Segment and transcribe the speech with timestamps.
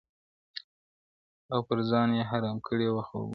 [1.53, 3.29] •او پر ځان یې حرام کړي وه خوبونه-